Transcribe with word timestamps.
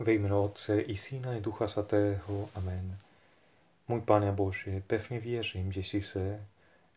Ve 0.00 0.12
jménu 0.12 0.42
Otce 0.42 0.80
i 0.80 0.96
Syna 0.96 1.34
i 1.34 1.40
Ducha 1.40 1.68
Svatého. 1.68 2.48
Amen. 2.54 2.98
Můj 3.88 4.00
Pane 4.00 4.32
Bože, 4.32 4.82
pevně 4.86 5.20
věřím, 5.20 5.72
že 5.72 5.80
jsi 5.80 6.00
se, 6.00 6.46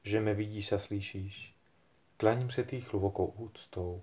že 0.03 0.19
mě 0.19 0.33
vidíš 0.33 0.71
a 0.71 0.79
slyšíš. 0.79 1.55
Klaním 2.17 2.49
se 2.49 2.63
ty 2.63 2.79
hlubokou 2.79 3.25
úctou. 3.25 4.01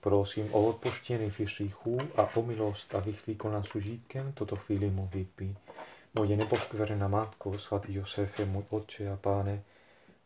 Prosím 0.00 0.54
o 0.54 0.66
odpuštění 0.66 1.26
hříchů 1.26 1.98
a 2.16 2.36
o 2.36 2.42
milost, 2.42 2.94
abych 2.94 3.26
vykonal 3.26 3.62
s 3.62 3.74
užitkem 3.74 4.32
toto 4.32 4.56
chvíli 4.56 4.90
modlitby. 4.90 5.56
Moje 6.14 6.36
neposkvrná 6.36 7.08
Matko, 7.08 7.58
svatý 7.58 7.94
Josefe, 7.94 8.44
můj 8.44 8.64
Otče 8.70 9.10
a 9.10 9.16
Páne, 9.16 9.62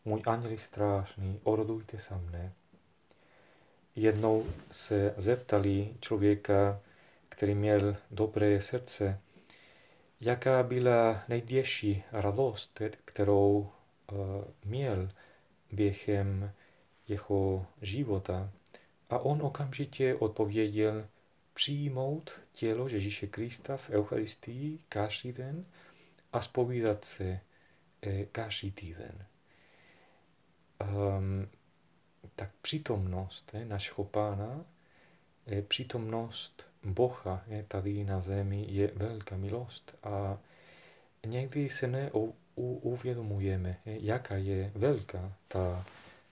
můj 0.04 0.22
anděli 0.26 0.58
strážný, 0.58 1.40
orodujte 1.44 1.98
sa 1.98 2.16
mne. 2.18 2.52
Jednou 3.96 4.46
se 4.70 5.14
zeptali 5.16 5.94
člověka, 6.00 6.80
který 7.36 7.54
měl 7.54 7.96
dobré 8.10 8.60
srdce, 8.60 9.20
jaká 10.20 10.62
byla 10.62 11.24
největší 11.28 12.02
radost, 12.12 12.82
kterou 13.04 13.70
uh, 14.12 14.18
měl 14.64 15.08
během 15.72 16.52
jeho 17.08 17.66
života. 17.82 18.50
A 19.10 19.18
on 19.18 19.42
okamžitě 19.42 20.14
odpověděl 20.14 21.06
přijmout 21.54 22.40
tělo 22.52 22.88
Ježíše 22.88 23.26
Krista 23.26 23.76
v 23.76 23.90
Eucharistii 23.90 24.78
každý 24.88 25.32
den 25.32 25.64
a 26.32 26.40
spovídat 26.40 27.04
se 27.04 27.40
eh, 28.02 28.24
každý 28.24 28.70
týden. 28.72 29.26
Um, 30.94 31.48
tak 32.36 32.50
přítomnost 32.62 33.50
eh, 33.54 33.64
našeho 33.64 34.04
pána, 34.04 34.64
eh, 35.46 35.62
přítomnost 35.62 36.66
Boha 36.84 37.42
je 37.46 37.62
tady 37.68 38.04
na 38.04 38.20
zemi 38.20 38.66
je 38.68 38.90
velká 38.94 39.36
milost 39.36 39.94
a 40.02 40.38
někdy 41.26 41.68
se 41.68 41.86
neuvědomujeme, 41.86 43.76
jaká 43.84 44.36
je 44.36 44.72
velká 44.74 45.32
ta, 45.48 45.84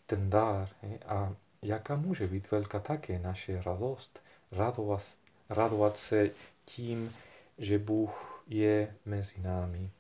ten 0.07 0.31
dar 0.31 0.69
a 1.07 1.35
jaká 1.63 1.97
může 1.97 2.27
být 2.27 2.51
velká 2.51 2.81
také 2.81 3.19
naše 3.19 3.63
radost, 3.63 4.23
radovat, 4.53 5.03
radovat 5.49 5.97
se 5.97 6.31
tím, 6.65 7.13
že 7.59 7.79
Bůh 7.79 8.45
je 8.49 8.95
mezi 9.05 9.41
námi. 9.41 9.91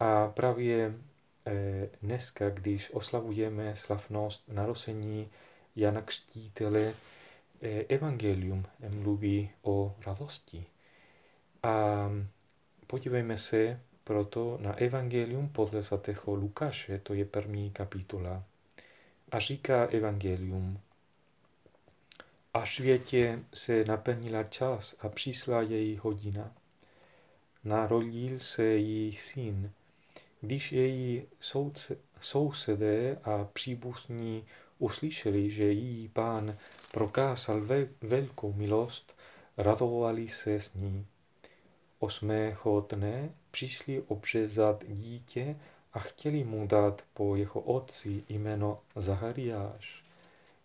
A 0.00 0.28
právě 0.28 0.94
eh, 1.46 1.88
dneska, 2.02 2.50
když 2.50 2.90
oslavujeme 2.90 3.76
slavnost 3.76 4.48
narození 4.48 5.28
Jana 5.76 6.02
Křtítele, 6.02 6.94
evangelium 7.68 8.66
mluví 8.88 9.50
o 9.62 9.94
radosti. 10.06 10.66
A 11.62 12.08
podívejme 12.86 13.38
se 13.38 13.80
proto 14.04 14.58
na 14.60 14.74
evangelium 14.74 15.48
podle 15.48 15.82
svatého 15.82 16.34
Lukáše, 16.34 16.98
to 16.98 17.14
je 17.14 17.24
první 17.24 17.70
kapitola. 17.70 18.44
A 19.32 19.38
říká 19.38 19.84
evangelium, 19.84 20.80
a 22.54 22.66
světě 22.66 23.38
se 23.54 23.84
naplnila 23.84 24.42
čas 24.42 24.96
a 25.00 25.08
přišla 25.08 25.62
její 25.62 25.96
hodina. 25.96 26.54
Narodil 27.64 28.38
se 28.38 28.64
její 28.64 29.12
syn. 29.12 29.72
Když 30.40 30.72
její 30.72 31.22
sousedé 32.20 33.18
a 33.24 33.44
příbuzní 33.44 34.44
uslyšeli, 34.78 35.50
že 35.50 35.64
jí 35.64 36.08
pán 36.08 36.56
prokázal 36.92 37.60
ve, 37.60 37.88
velkou 38.00 38.52
milost, 38.52 39.16
radovali 39.56 40.28
se 40.28 40.60
s 40.60 40.74
ní. 40.74 41.06
Osmého 41.98 42.86
dne 42.90 43.30
přišli 43.50 44.02
obřezat 44.02 44.84
dítě 44.88 45.56
a 45.92 45.98
chtěli 45.98 46.44
mu 46.44 46.66
dát 46.66 47.02
po 47.14 47.36
jeho 47.36 47.60
otci 47.60 48.24
jméno 48.28 48.78
Zachariáš. 48.96 50.04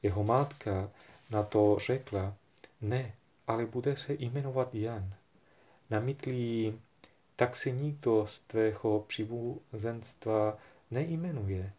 Jeho 0.03 0.23
matka 0.23 0.91
na 1.29 1.43
to 1.43 1.77
řekla, 1.85 2.35
ne, 2.81 3.13
ale 3.47 3.65
bude 3.65 3.95
se 3.95 4.13
jmenovat 4.13 4.75
Jan. 4.75 5.13
Namítli 5.89 6.73
tak 7.37 7.55
se 7.55 7.71
nikdo 7.71 8.27
z 8.27 8.39
tvého 8.39 9.05
příbuzenstva 9.07 10.57
nejmenuje 10.91 11.73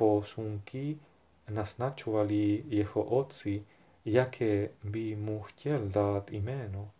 posunky 0.00 0.96
naznačovali 1.50 2.64
jeho 2.68 3.04
otci, 3.04 3.64
jaké 4.04 4.68
by 4.84 5.16
mu 5.16 5.40
chtěl 5.42 5.88
dát 5.88 6.32
jméno. 6.32 6.90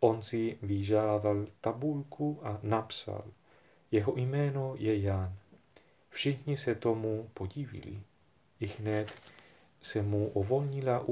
On 0.00 0.22
si 0.22 0.58
vyžádal 0.62 1.46
tabulku 1.60 2.38
a 2.42 2.58
napsal, 2.62 3.24
jeho 3.90 4.16
jméno 4.16 4.74
je 4.78 5.00
Jan. 5.00 5.34
Všichni 6.10 6.56
se 6.56 6.74
tomu 6.74 7.30
podívili. 7.34 8.00
I 8.60 8.66
hned 8.66 9.10
se 9.82 10.02
mu 10.02 10.28
uvolnila 10.28 11.04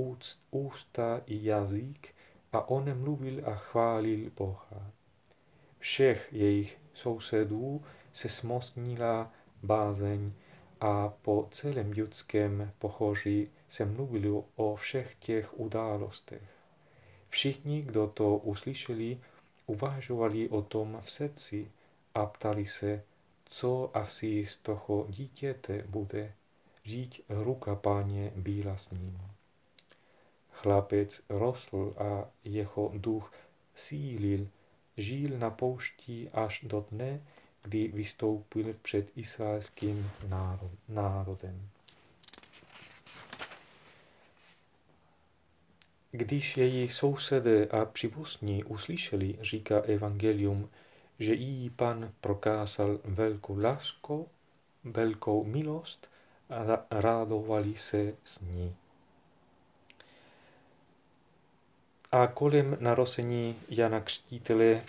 ústa 0.50 1.20
i 1.26 1.46
jazyk 1.46 2.14
a 2.52 2.68
on 2.68 2.98
mluvil 2.98 3.42
a 3.44 3.54
chválil 3.54 4.30
Boha. 4.36 4.90
Všech 5.78 6.28
jejich 6.32 6.78
sousedů 6.94 7.82
se 8.12 8.28
smostnila 8.28 9.32
bázeň 9.62 10.32
a 10.82 11.08
po 11.22 11.48
celém 11.50 11.92
judském 11.92 12.72
pohoří 12.78 13.50
se 13.68 13.84
mluvilo 13.84 14.44
o 14.56 14.76
všech 14.76 15.14
těch 15.14 15.60
událostech. 15.60 16.42
Všichni, 17.28 17.82
kdo 17.82 18.06
to 18.06 18.36
uslyšeli, 18.36 19.20
uvažovali 19.66 20.48
o 20.48 20.62
tom 20.62 20.98
v 21.00 21.10
srdci 21.10 21.70
a 22.14 22.26
ptali 22.26 22.66
se, 22.66 23.02
co 23.44 23.90
asi 23.94 24.46
z 24.46 24.56
toho 24.56 25.06
dítěte 25.08 25.84
bude. 25.88 26.32
Žít 26.84 27.20
ruka 27.28 27.74
páně 27.74 28.32
byla 28.36 28.76
s 28.76 28.90
ním. 28.90 29.18
Chlapec 30.50 31.20
rostl 31.28 31.94
a 31.98 32.28
jeho 32.44 32.92
duch 32.94 33.32
sílil, 33.74 34.48
žil 34.96 35.38
na 35.38 35.50
poušti 35.50 36.30
až 36.32 36.60
do 36.62 36.86
dne, 36.90 37.22
kdy 37.62 37.88
vystoupil 37.88 38.74
před 38.82 39.06
izraelským 39.16 40.10
národem. 40.88 41.68
Když 46.10 46.56
její 46.56 46.88
sousedé 46.88 47.66
a 47.66 47.84
příbuzní 47.84 48.64
uslyšeli, 48.64 49.38
říká 49.40 49.80
Evangelium, 49.80 50.70
že 51.18 51.34
jí 51.34 51.70
pan 51.70 52.12
prokázal 52.20 52.98
velkou 53.04 53.58
lásku, 53.58 54.28
velkou 54.84 55.44
milost 55.44 56.08
a 56.50 56.84
radovali 56.90 57.76
se 57.76 58.14
s 58.24 58.40
ní. 58.40 58.74
A 62.12 62.26
kolem 62.26 62.76
narození 62.80 63.56
Jana 63.68 64.00
Křtítele 64.00 64.82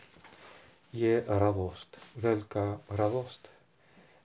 je 0.94 1.24
radost, 1.28 2.00
velká 2.16 2.82
radost. 2.90 3.52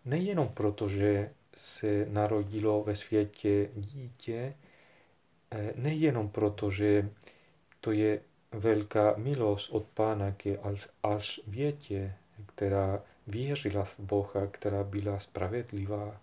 Nejenom 0.05 0.49
proto, 0.49 0.89
že 0.89 1.31
se 1.55 2.07
narodilo 2.11 2.83
ve 2.83 2.95
světě 2.95 3.69
dítě, 3.75 4.55
eh, 5.51 5.73
nejenom 5.77 6.29
proto, 6.29 6.71
že 6.71 7.09
to 7.81 7.93
je 7.93 8.21
velká 8.53 9.15
milost 9.17 9.71
od 9.71 9.85
Pána 9.85 10.33
ke 10.33 10.59
až 11.03 11.41
větě, 11.47 12.15
která 12.47 13.03
věřila 13.27 13.85
v 13.85 14.01
Boha, 14.01 14.47
která 14.51 14.85
byla 14.85 15.19
spravedlivá. 15.19 16.21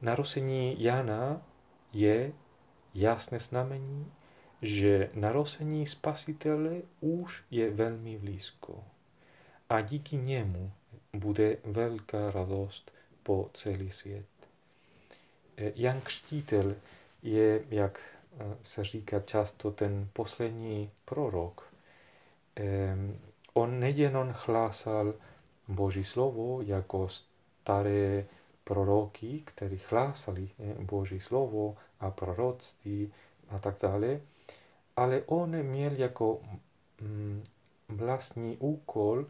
Narození 0.00 0.82
Jana 0.82 1.42
je 1.92 2.32
jasné 2.94 3.38
znamení, 3.38 4.12
že 4.62 5.10
narození 5.14 5.86
Spasitele 5.86 6.82
už 7.00 7.44
je 7.50 7.70
velmi 7.70 8.18
blízko 8.18 8.84
a 9.72 9.80
díky 9.80 10.16
němu 10.16 10.72
bude 11.12 11.56
velká 11.64 12.30
radost 12.30 12.92
po 13.22 13.50
celý 13.54 13.90
svět. 13.90 14.26
Eh, 15.56 15.72
Jan 15.76 16.00
Křtítel 16.00 16.74
je, 17.22 17.64
jak 17.70 18.00
eh, 18.00 18.56
se 18.62 18.84
říká 18.84 19.20
často, 19.20 19.70
ten 19.70 20.08
poslední 20.12 20.90
prorok. 21.04 21.72
On 23.54 23.80
nejenom 23.80 24.34
hlásal 24.46 25.14
Boží 25.68 26.04
slovo 26.04 26.62
jako 26.62 27.08
staré 27.08 28.24
proroky, 28.64 29.42
kteří 29.44 29.80
hlásali 29.88 30.48
eh, 30.58 30.74
Boží 30.84 31.20
slovo 31.20 31.76
a 32.00 32.10
proroctví 32.10 33.12
a 33.48 33.58
tak 33.58 33.74
dále, 33.82 34.20
ale 34.96 35.22
on 35.26 35.62
měl 35.62 35.92
jako 35.92 36.40
mm, 37.00 37.44
vlastní 37.88 38.56
úkol 38.56 39.26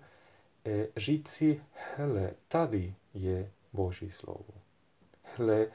říci, 0.96 1.60
hele, 1.96 2.30
tady 2.48 2.94
je 3.14 3.50
Boží 3.72 4.10
slovo. 4.10 4.54
Hele, 5.36 5.66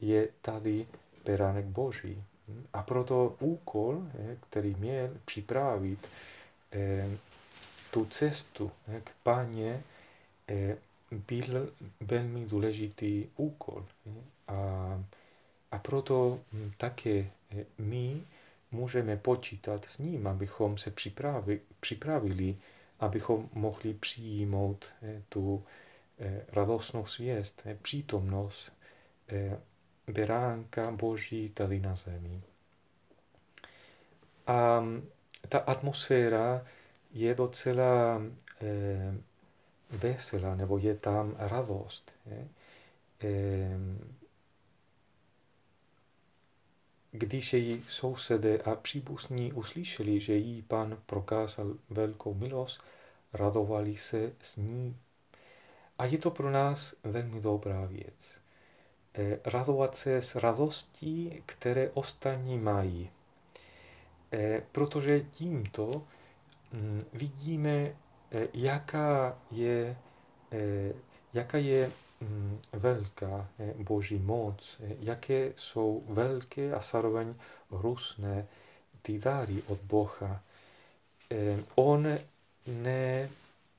je 0.00 0.28
tady 0.40 0.86
beránek 1.24 1.64
Boží. 1.64 2.24
A 2.72 2.82
proto 2.82 3.36
úkol, 3.40 4.02
e, 4.18 4.36
který 4.50 4.74
měl 4.74 5.10
připravit 5.24 6.08
tu 7.90 8.04
cestu 8.04 8.70
k 9.04 9.10
páně 9.22 9.82
byl 11.28 11.72
velmi 12.00 12.46
důležitý 12.46 13.26
úkol. 13.36 13.86
A, 14.48 15.04
a 15.70 15.78
proto 15.78 16.40
hm, 16.52 16.72
také 16.76 17.26
my 17.78 18.22
můžeme 18.70 19.16
počítat 19.16 19.84
s 19.84 19.98
ním, 19.98 20.26
abychom 20.26 20.78
se 20.78 20.90
připravili, 20.90 21.60
připravili 21.80 22.56
abychom 23.04 23.48
mohli 23.52 23.94
přijmout 23.94 24.86
tu 25.28 25.64
radostnou 26.52 27.06
svěst, 27.06 27.66
přítomnost 27.82 28.72
beránka 30.06 30.90
Boží 30.90 31.48
tady 31.48 31.80
na 31.80 31.94
zemi. 31.94 32.42
A 34.46 34.84
ta 35.48 35.58
atmosféra 35.58 36.66
je 37.12 37.34
docela 37.34 38.22
eh, 38.62 39.14
veselá, 39.90 40.54
nebo 40.54 40.78
je 40.78 40.94
tam 40.94 41.34
radost. 41.38 42.12
Když 47.16 47.52
její 47.52 47.84
sousedé 47.88 48.58
a 48.58 48.74
příbuzní 48.74 49.52
uslyšeli, 49.52 50.20
že 50.20 50.34
jí 50.34 50.62
pan 50.62 50.98
prokázal 51.06 51.74
velkou 51.90 52.34
milost, 52.34 52.84
radovali 53.32 53.96
se 53.96 54.32
s 54.40 54.56
ní. 54.56 54.96
A 55.98 56.04
je 56.04 56.18
to 56.18 56.30
pro 56.30 56.50
nás 56.50 56.94
velmi 57.04 57.40
dobrá 57.40 57.84
věc. 57.84 58.40
Eh, 59.14 59.38
radovat 59.44 59.94
se 59.94 60.16
s 60.16 60.36
radostí, 60.36 61.42
které 61.46 61.90
ostatní 61.90 62.58
mají. 62.58 63.10
Eh, 64.32 64.62
protože 64.72 65.20
tímto 65.20 66.06
mm, 66.72 67.04
vidíme, 67.12 67.96
eh, 68.32 68.48
jaká 68.54 69.38
je, 69.50 69.96
jaká 71.34 71.58
je 71.58 71.90
velká 72.72 73.48
boží 73.76 74.18
moc, 74.18 74.80
jaké 75.00 75.52
jsou 75.56 76.04
velké 76.08 76.74
a 76.74 76.80
zároveň 76.80 77.34
různé 77.70 78.46
ty 79.02 79.18
dary 79.18 79.62
od 79.66 79.80
Boha. 79.80 80.42
On 81.74 82.18
ne, 82.66 83.30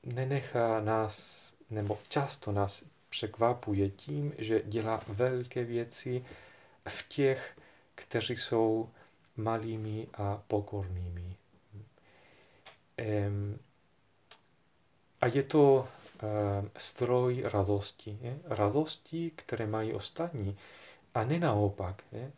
nenechá 0.04 0.80
nás, 0.80 1.54
nebo 1.70 1.98
často 2.08 2.52
nás 2.52 2.84
překvapuje 3.08 3.90
tím, 3.90 4.32
že 4.38 4.62
dělá 4.64 5.00
velké 5.08 5.64
věci 5.64 6.24
v 6.88 7.08
těch, 7.08 7.58
kteří 7.94 8.36
jsou 8.36 8.88
malými 9.36 10.08
a 10.14 10.42
pokornými. 10.46 11.36
A 15.20 15.26
je 15.26 15.42
to 15.42 15.88
stroj 16.76 17.42
radosti. 17.44 18.18
Je? 18.20 18.38
Radosti, 18.44 19.32
které 19.36 19.66
mají 19.66 19.92
ostatní. 19.92 20.56
A 21.14 21.24
ne 21.24 21.38
naopak. 21.38 22.04
Je? 22.12 22.32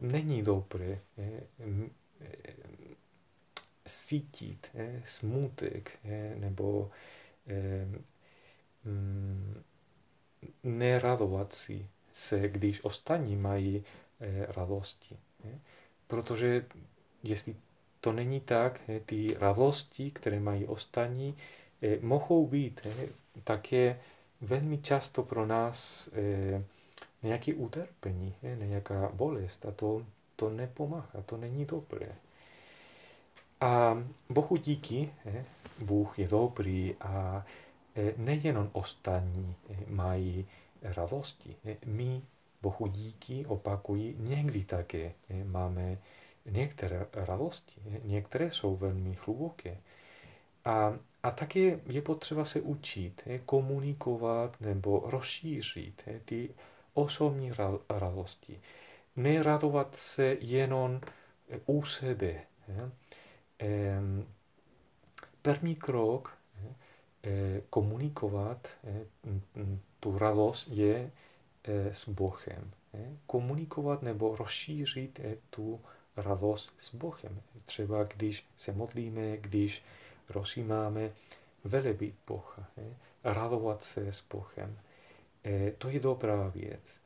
Není 0.00 0.42
dobré 0.42 0.98
je? 1.16 1.40
cítit 3.84 4.70
je? 4.74 5.02
smutek 5.04 5.98
je? 6.04 6.34
nebo 6.36 6.90
mm, 8.84 9.62
neradovat 10.62 11.52
si 11.52 11.88
se, 12.12 12.48
když 12.48 12.84
ostatní 12.84 13.36
mají 13.36 13.84
eh, 14.20 14.46
radosti. 14.48 15.16
Protože 16.06 16.66
jestli 17.22 17.56
to 18.00 18.12
není 18.12 18.40
tak, 18.40 18.80
ty 19.06 19.36
radosti, 19.38 20.10
které 20.10 20.40
mají 20.40 20.66
ostatní, 20.66 21.36
mohou 22.00 22.46
být 22.46 22.86
také 23.44 24.00
velmi 24.40 24.78
často 24.78 25.22
pro 25.22 25.46
nás 25.46 26.08
eh, 26.12 26.64
nějaké 27.22 27.54
utrpení, 27.54 28.34
nějaká 28.42 29.10
bolest 29.14 29.66
a 29.66 29.70
to, 29.70 30.06
to 30.36 30.50
nepomáhá, 30.50 31.22
to 31.26 31.36
není 31.36 31.64
dobré. 31.64 32.08
A 33.60 34.02
Bohu 34.28 34.56
díky, 34.56 35.12
Bůh 35.84 36.18
je 36.18 36.28
dobrý 36.28 36.94
a 37.00 37.44
nejenom 38.16 38.70
ostatní 38.72 39.54
mají 39.86 40.46
radosti. 40.82 41.56
My, 41.84 42.22
Bohu 42.62 42.86
díky, 42.86 43.46
opakují, 43.46 44.16
někdy 44.18 44.64
také 44.64 45.12
máme 45.44 45.98
některé 46.46 47.06
radosti. 47.12 47.80
Některé 48.04 48.50
jsou 48.50 48.76
velmi 48.76 49.16
hluboké. 49.24 49.76
A, 50.66 50.98
a 51.22 51.30
také 51.30 51.80
je 51.86 52.02
potřeba 52.02 52.44
se 52.44 52.60
učit, 52.60 53.28
komunikovat 53.46 54.60
nebo 54.60 55.02
rozšířit 55.06 56.08
ty 56.24 56.54
osobní 56.94 57.50
radosti. 57.90 58.60
Neradovat 59.16 59.94
se 59.94 60.36
jenom 60.40 61.00
u 61.66 61.84
sebe. 61.84 62.40
První 65.42 65.76
krok 65.76 66.36
Eh, 67.26 67.62
komunikovat 67.70 68.68
eh, 68.84 69.06
tu 70.00 70.18
radost 70.18 70.68
je 70.68 71.10
eh, 71.64 71.94
s 71.94 72.08
Bohem. 72.08 72.70
Komunikovat 73.26 74.02
nebo 74.02 74.36
rozšířit 74.36 75.20
tu 75.50 75.80
radost 75.80 75.95
s 76.78 76.94
Bohem. 76.94 77.40
Třeba 77.64 78.04
když 78.04 78.46
se 78.56 78.72
modlíme, 78.72 79.36
když 79.36 79.82
rozjímáme, 80.30 81.12
velebit 81.64 82.14
Boha, 82.26 82.68
radovat 83.24 83.84
se 83.84 84.12
s 84.12 84.24
Bohem. 84.32 84.78
To 85.78 85.88
je 85.88 86.00
dobrá 86.00 86.48
věc. 86.48 87.00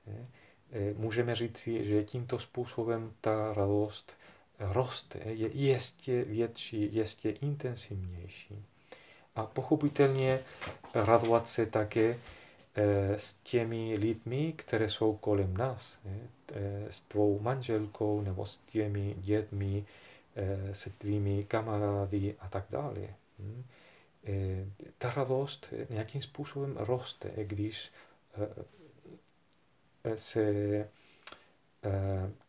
Můžeme 0.96 1.34
říci, 1.34 1.84
že 1.84 2.04
tímto 2.04 2.38
způsobem 2.38 3.12
ta 3.20 3.54
radost 3.54 4.16
roste, 4.58 5.18
je 5.24 5.48
ještě 5.48 6.24
větší, 6.24 6.94
ještě 6.94 7.30
intenzivnější 7.30 8.64
a 9.34 9.46
pochopitelně 9.46 10.40
radovat 10.94 11.48
se 11.48 11.66
také 11.66 12.18
s 13.16 13.34
těmi 13.34 13.96
lidmi, 13.96 14.52
které 14.52 14.88
jsou 14.88 15.16
kolem 15.16 15.56
nás, 15.56 15.98
ne? 16.04 16.18
Eh, 16.52 16.86
s 16.90 17.00
tvou 17.00 17.40
manželkou 17.40 18.20
nebo 18.20 18.46
s 18.46 18.56
těmi 18.56 19.14
dětmi, 19.18 19.84
eh, 20.36 20.74
se 20.74 20.90
tvými 20.90 21.44
kamarády 21.44 22.34
a 22.40 22.48
tak 22.48 22.64
dále. 22.70 23.00
Hm? 23.38 23.64
Ta 24.98 25.10
radost 25.10 25.72
nějakým 25.90 26.22
způsobem 26.22 26.76
roste, 26.76 27.30
když 27.36 27.92
se 30.14 30.88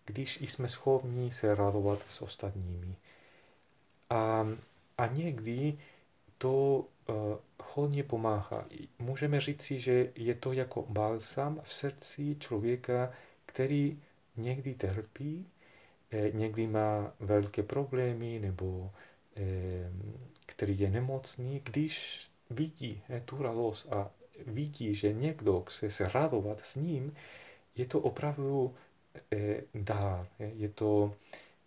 když 0.05 0.41
jsme 0.41 0.67
schopni 0.67 1.31
se 1.31 1.55
radovat 1.55 1.99
s 1.99 2.21
ostatními. 2.21 2.95
A, 4.09 4.47
a 4.97 5.07
někdy 5.07 5.77
to 6.37 6.85
hodně 7.63 8.03
pomáhá. 8.03 8.65
Můžeme 8.99 9.39
říci, 9.39 9.79
že 9.79 10.11
je 10.15 10.35
to 10.35 10.53
jako 10.53 10.85
balsam 10.89 11.61
v 11.63 11.73
srdci 11.73 12.35
člověka, 12.39 13.11
který 13.45 13.99
někdy 14.37 14.73
trpí, 14.75 15.47
eh, 16.11 16.31
někdy 16.31 16.67
má 16.67 17.13
velké 17.19 17.63
problémy 17.63 18.39
nebo 18.39 18.91
eh, 19.37 19.91
který 20.45 20.79
je 20.79 20.89
nemocný, 20.89 21.61
když 21.63 22.21
vidí 22.49 23.01
eh, 23.09 23.21
tu 23.25 23.41
radost 23.43 23.87
a 23.91 24.11
vidí, 24.47 24.95
že 24.95 25.13
někdo 25.13 25.61
chce 25.61 25.91
se 25.91 26.09
radovat 26.09 26.59
s 26.59 26.75
ním, 26.75 27.13
je 27.75 27.85
to 27.85 27.99
opravdu 27.99 28.75
eh, 29.31 29.61
dár, 29.75 30.27
eh, 30.39 30.51
je 30.55 30.69
to 30.69 31.15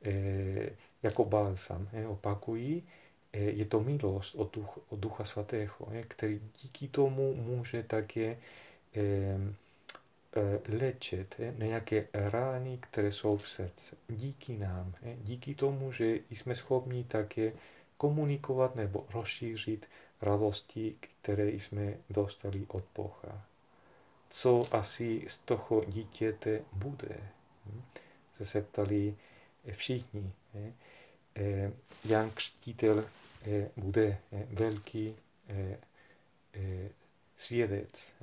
eh, 0.04 0.70
jako 1.02 1.24
balsam, 1.24 1.88
eh, 1.92 2.06
opakují, 2.06 2.82
je 3.34 3.64
to 3.64 3.80
milost 3.80 4.34
od, 4.34 4.54
duch, 4.54 4.78
od 4.88 4.98
Ducha 4.98 5.24
Svatého, 5.24 5.88
který 6.08 6.40
díky 6.62 6.88
tomu 6.88 7.34
může 7.34 7.82
také 7.82 8.38
e, 8.96 9.38
léčit 10.68 11.34
nějaké 11.58 12.06
rány, 12.12 12.78
které 12.80 13.12
jsou 13.12 13.36
v 13.36 13.48
srdci. 13.48 13.96
Díky 14.08 14.58
nám, 14.58 14.94
díky 15.16 15.54
tomu, 15.54 15.92
že 15.92 16.18
jsme 16.30 16.54
schopni 16.54 17.04
také 17.04 17.52
komunikovat 17.96 18.76
nebo 18.76 19.06
rozšířit 19.10 19.88
radosti, 20.22 20.94
které 21.00 21.48
jsme 21.48 21.94
dostali 22.10 22.66
od 22.68 22.84
Boha. 22.94 23.46
Co 24.30 24.64
asi 24.72 25.24
z 25.26 25.38
toho 25.38 25.84
dítěte 25.84 26.60
bude? 26.72 27.18
Hm? 27.66 27.82
Se 28.42 28.62
ptali 28.62 29.16
všichni. 29.72 30.32
Jan 32.04 32.30
Křtítel 32.30 33.04
bude 33.76 34.18
velký 34.50 35.16
svědec, 37.36 38.14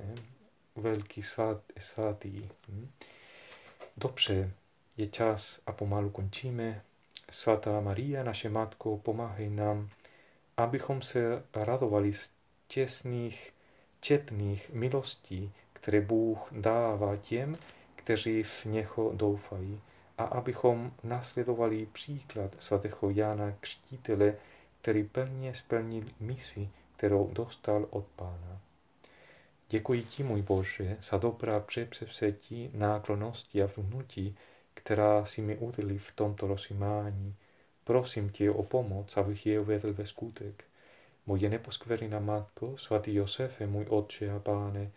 velký 0.76 1.22
svatý. 1.78 2.48
Dobře, 3.96 4.52
je 4.96 5.06
čas 5.06 5.60
a 5.66 5.72
pomalu 5.72 6.10
končíme. 6.10 6.82
Svatá 7.30 7.80
Maria, 7.80 8.22
naše 8.22 8.50
Matko, 8.50 8.98
pomáhej 8.98 9.50
nám 9.50 9.90
abychom 10.56 11.02
se 11.02 11.42
radovali 11.54 12.12
z 12.12 12.30
těsných, 12.66 13.54
četných 14.00 14.70
milostí, 14.70 15.52
které 15.72 16.00
Bůh 16.00 16.48
dává 16.52 17.16
těm, 17.16 17.54
kteří 17.96 18.42
v 18.42 18.64
něho 18.64 19.12
doufají, 19.14 19.80
a 20.22 20.24
abychom 20.24 20.92
nasledovali 21.02 21.86
příklad 21.86 22.56
svatého 22.58 23.10
Jana 23.10 23.52
Křtítele, 23.60 24.34
který 24.80 25.04
plně 25.04 25.54
splnil 25.54 26.04
misi, 26.20 26.68
kterou 26.96 27.30
dostal 27.32 27.86
od 27.90 28.04
Pána. 28.16 28.60
Děkuji 29.68 30.02
ti, 30.02 30.22
můj 30.22 30.42
Bože, 30.42 30.96
za 31.02 31.18
dobrá 31.18 31.60
přepřevzetí, 31.60 32.70
náklonosti 32.74 33.62
a 33.62 33.68
vnutí, 33.76 34.36
která 34.74 35.24
si 35.24 35.42
mi 35.42 35.56
udělí 35.56 35.98
v 35.98 36.12
tomto 36.12 36.46
rozjímání. 36.46 37.34
Prosím 37.84 38.30
tě 38.30 38.50
o 38.50 38.62
pomoc, 38.62 39.16
abych 39.16 39.46
je 39.46 39.60
uvedl 39.60 39.92
ve 39.92 40.06
skutek. 40.06 40.64
Moje 41.26 41.48
neposkvrná 41.48 42.20
matko, 42.20 42.76
svatý 42.76 43.14
Josefe, 43.14 43.66
můj 43.66 43.86
otče 43.88 44.30
a 44.30 44.38
páne, 44.38 44.90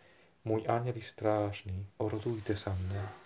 můj 0.45 0.63
anděli 0.67 1.01
strážný, 1.01 1.85
orodujte 1.97 2.55
za 2.55 2.73
mne. 2.73 3.24